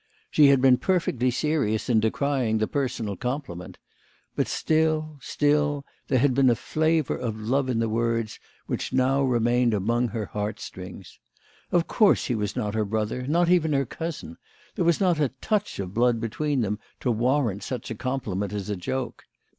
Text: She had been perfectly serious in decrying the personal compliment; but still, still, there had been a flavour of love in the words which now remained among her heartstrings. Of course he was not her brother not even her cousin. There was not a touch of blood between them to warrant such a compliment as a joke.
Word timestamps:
She 0.31 0.47
had 0.47 0.61
been 0.61 0.77
perfectly 0.77 1.29
serious 1.29 1.87
in 1.87 1.99
decrying 1.99 2.57
the 2.57 2.65
personal 2.67 3.15
compliment; 3.15 3.77
but 4.35 4.47
still, 4.47 5.19
still, 5.21 5.85
there 6.07 6.17
had 6.17 6.33
been 6.33 6.49
a 6.49 6.55
flavour 6.55 7.15
of 7.15 7.37
love 7.39 7.69
in 7.69 7.77
the 7.77 7.87
words 7.87 8.39
which 8.65 8.91
now 8.91 9.21
remained 9.21 9.75
among 9.75 10.07
her 10.07 10.25
heartstrings. 10.25 11.19
Of 11.71 11.85
course 11.85 12.25
he 12.25 12.33
was 12.33 12.55
not 12.55 12.73
her 12.73 12.83
brother 12.83 13.27
not 13.27 13.47
even 13.49 13.73
her 13.73 13.85
cousin. 13.85 14.37
There 14.73 14.85
was 14.85 14.99
not 14.99 15.19
a 15.19 15.29
touch 15.39 15.77
of 15.77 15.93
blood 15.93 16.19
between 16.19 16.61
them 16.61 16.79
to 17.01 17.11
warrant 17.11 17.61
such 17.61 17.91
a 17.91 17.93
compliment 17.93 18.53
as 18.53 18.71
a 18.71 18.75
joke. 18.75 19.25